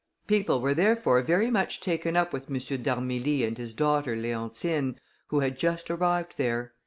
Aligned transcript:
People 0.25 0.61
were 0.61 0.73
therefore 0.73 1.21
very 1.21 1.51
much 1.51 1.79
taken 1.79 2.17
up 2.17 2.33
with 2.33 2.49
M. 2.49 2.57
d'Armilly, 2.81 3.43
and 3.43 3.55
his 3.55 3.71
daughter 3.71 4.15
Leontine, 4.15 4.99
who 5.27 5.41
had 5.41 5.59
just 5.59 5.91
arrived 5.91 6.37
there. 6.37 6.73